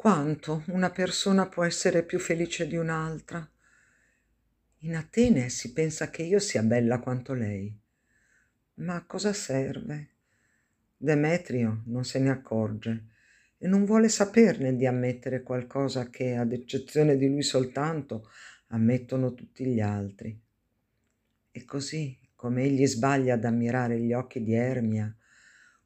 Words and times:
Quanto 0.00 0.62
una 0.68 0.88
persona 0.88 1.46
può 1.46 1.62
essere 1.62 2.02
più 2.02 2.18
felice 2.18 2.66
di 2.66 2.74
un'altra? 2.74 3.46
In 4.78 4.96
Atene 4.96 5.50
si 5.50 5.74
pensa 5.74 6.08
che 6.08 6.22
io 6.22 6.38
sia 6.38 6.62
bella 6.62 7.00
quanto 7.00 7.34
lei. 7.34 7.78
Ma 8.76 8.94
a 8.94 9.04
cosa 9.04 9.34
serve? 9.34 10.08
Demetrio 10.96 11.82
non 11.84 12.06
se 12.06 12.18
ne 12.18 12.30
accorge 12.30 13.08
e 13.58 13.68
non 13.68 13.84
vuole 13.84 14.08
saperne 14.08 14.74
di 14.74 14.86
ammettere 14.86 15.42
qualcosa 15.42 16.08
che, 16.08 16.34
ad 16.34 16.52
eccezione 16.52 17.18
di 17.18 17.28
lui 17.28 17.42
soltanto, 17.42 18.30
ammettono 18.68 19.34
tutti 19.34 19.66
gli 19.66 19.80
altri. 19.80 20.34
E 21.50 21.64
così, 21.66 22.18
come 22.34 22.62
egli 22.62 22.86
sbaglia 22.86 23.34
ad 23.34 23.44
ammirare 23.44 24.00
gli 24.00 24.14
occhi 24.14 24.42
di 24.42 24.54
Ermia, 24.54 25.14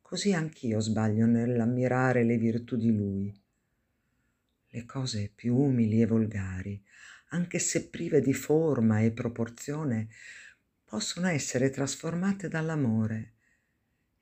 così 0.00 0.32
anch'io 0.32 0.80
sbaglio 0.80 1.26
nell'ammirare 1.26 2.24
le 2.24 2.38
virtù 2.38 2.74
di 2.74 2.96
lui. 2.96 3.46
Le 4.70 4.84
cose 4.84 5.32
più 5.34 5.56
umili 5.56 6.02
e 6.02 6.06
volgari, 6.06 6.82
anche 7.28 7.58
se 7.58 7.88
prive 7.88 8.20
di 8.20 8.34
forma 8.34 9.00
e 9.00 9.12
proporzione, 9.12 10.08
possono 10.84 11.28
essere 11.28 11.70
trasformate 11.70 12.48
dall'amore 12.48 13.32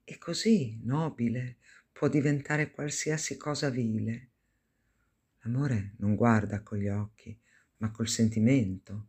e 0.04 0.18
così 0.18 0.80
nobile 0.84 1.56
può 1.92 2.09
diventare 2.09 2.70
qualsiasi 2.70 3.37
cosa 3.37 3.70
vile. 3.70 4.28
L'amore 5.40 5.95
non 5.98 6.14
guarda 6.14 6.60
con 6.62 6.78
gli 6.78 6.88
occhi, 6.88 7.37
ma 7.78 7.90
col 7.90 8.09
sentimento, 8.09 9.06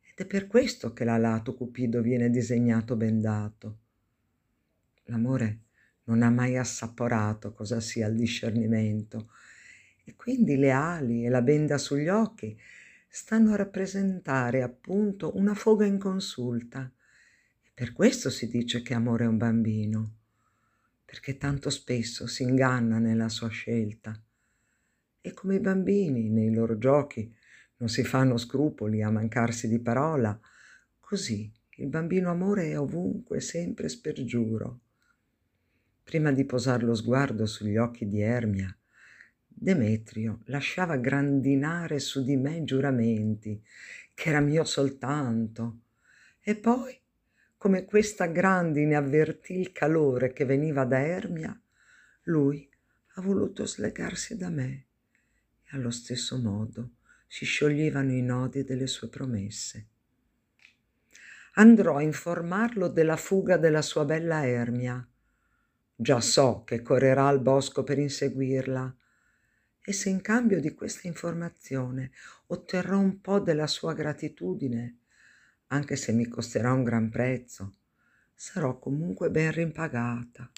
ed 0.00 0.24
è 0.24 0.26
per 0.26 0.46
questo 0.46 0.92
che 0.92 1.04
l'alato 1.04 1.54
Cupido 1.54 2.00
viene 2.00 2.30
disegnato 2.30 2.96
bendato. 2.96 3.78
L'amore 5.04 5.60
non 6.04 6.22
ha 6.22 6.30
mai 6.30 6.56
assaporato 6.56 7.52
cosa 7.52 7.80
sia 7.80 8.06
il 8.08 8.16
discernimento, 8.16 9.30
e 10.08 10.14
quindi 10.14 10.56
le 10.56 10.70
ali 10.70 11.26
e 11.26 11.28
la 11.28 11.42
benda 11.42 11.78
sugli 11.78 12.06
occhi 12.06 12.56
stanno 13.08 13.52
a 13.52 13.56
rappresentare 13.56 14.62
appunto 14.62 15.36
una 15.36 15.52
foga 15.52 15.84
inconsulta. 15.84 16.88
E 17.60 17.70
per 17.74 17.92
questo 17.92 18.30
si 18.30 18.46
dice 18.46 18.82
che 18.82 18.94
amore 18.94 19.24
è 19.24 19.26
un 19.26 19.36
bambino, 19.36 20.14
perché 21.04 21.36
tanto 21.36 21.70
spesso 21.70 22.28
si 22.28 22.44
inganna 22.44 22.98
nella 22.98 23.28
sua 23.28 23.48
scelta. 23.48 24.16
E 25.20 25.32
come 25.32 25.56
i 25.56 25.60
bambini 25.60 26.30
nei 26.30 26.54
loro 26.54 26.78
giochi 26.78 27.34
non 27.78 27.88
si 27.88 28.04
fanno 28.04 28.36
scrupoli 28.36 29.02
a 29.02 29.10
mancarsi 29.10 29.66
di 29.66 29.80
parola, 29.80 30.38
così 31.00 31.52
il 31.78 31.88
bambino 31.88 32.30
amore 32.30 32.70
è 32.70 32.78
ovunque, 32.78 33.40
sempre 33.40 33.88
spergiuro. 33.88 34.82
Prima 36.04 36.30
di 36.30 36.44
posar 36.44 36.84
lo 36.84 36.94
sguardo 36.94 37.44
sugli 37.44 37.76
occhi 37.76 38.06
di 38.06 38.20
Ermia, 38.20 38.72
Demetrio 39.58 40.40
lasciava 40.44 40.98
grandinare 40.98 41.98
su 41.98 42.22
di 42.22 42.36
me 42.36 42.62
giuramenti, 42.62 43.58
che 44.12 44.28
era 44.28 44.40
mio 44.40 44.64
soltanto. 44.64 45.78
E 46.42 46.56
poi, 46.56 46.94
come 47.56 47.86
questa 47.86 48.26
grandine 48.26 48.94
avvertì 48.94 49.58
il 49.58 49.72
calore 49.72 50.34
che 50.34 50.44
veniva 50.44 50.84
da 50.84 50.98
Ermia, 50.98 51.58
lui 52.24 52.68
ha 53.14 53.22
voluto 53.22 53.64
slegarsi 53.64 54.36
da 54.36 54.50
me 54.50 54.84
e 55.62 55.68
allo 55.74 55.90
stesso 55.90 56.38
modo 56.38 56.96
si 57.26 57.46
scioglievano 57.46 58.12
i 58.12 58.20
nodi 58.20 58.62
delle 58.62 58.86
sue 58.86 59.08
promesse. 59.08 59.86
Andrò 61.54 61.96
a 61.96 62.02
informarlo 62.02 62.88
della 62.88 63.16
fuga 63.16 63.56
della 63.56 63.80
sua 63.80 64.04
bella 64.04 64.46
Ermia. 64.46 65.04
Già 65.94 66.20
so 66.20 66.62
che 66.64 66.82
correrà 66.82 67.26
al 67.26 67.40
bosco 67.40 67.84
per 67.84 67.98
inseguirla, 67.98 68.94
e 69.88 69.92
se 69.92 70.08
in 70.08 70.20
cambio 70.20 70.58
di 70.58 70.74
questa 70.74 71.06
informazione 71.06 72.10
otterrò 72.48 72.98
un 72.98 73.20
po' 73.20 73.38
della 73.38 73.68
sua 73.68 73.94
gratitudine, 73.94 74.96
anche 75.68 75.94
se 75.94 76.10
mi 76.10 76.26
costerà 76.26 76.72
un 76.72 76.82
gran 76.82 77.08
prezzo, 77.08 77.76
sarò 78.34 78.80
comunque 78.80 79.30
ben 79.30 79.52
rimpagata. 79.52 80.50